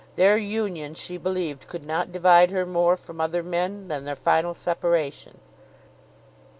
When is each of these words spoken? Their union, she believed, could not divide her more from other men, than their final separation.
Their 0.15 0.35
union, 0.35 0.95
she 0.95 1.17
believed, 1.17 1.67
could 1.67 1.85
not 1.85 2.11
divide 2.11 2.49
her 2.49 2.65
more 2.65 2.97
from 2.97 3.21
other 3.21 3.43
men, 3.43 3.87
than 3.87 4.03
their 4.03 4.15
final 4.15 4.55
separation. 4.55 5.37